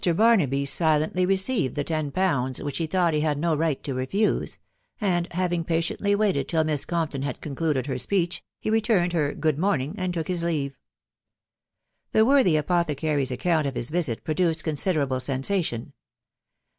Barnaby 0.15 0.65
silently 0.65 1.27
received 1.27 1.75
the 1.75 1.83
ten 1.83 2.09
potfads, 2.11 2.63
which 2.63 2.79
he 2.79 2.87
thought 2.87 3.13
he 3.13 3.19
had 3.21 3.37
no 3.37 3.55
right 3.55 3.83
to 3.83 3.93
refuse; 3.93 4.57
and, 4.99 5.27
having 5.29 5.63
patiently 5.63 6.15
waited 6.15 6.47
till 6.49 6.63
Miss 6.63 6.85
Compton 6.85 7.21
had 7.21 7.39
concluded 7.39 7.85
her 7.85 7.99
speech, 7.99 8.41
he 8.59 8.71
re* 8.71 8.81
turned 8.81 9.13
her" 9.13 9.31
good 9.35 9.57
morning/' 9.59 9.93
and 9.99 10.11
took 10.11 10.27
his 10.27 10.43
leave. 10.43 10.79
The 12.13 12.25
worthy 12.25 12.57
apothecary's 12.57 13.29
account 13.29 13.67
of 13.67 13.75
his 13.75 13.91
visit 13.91 14.23
produced 14.23 14.63
con 14.63 14.73
siderable 14.73 15.21
sensation. 15.21 15.93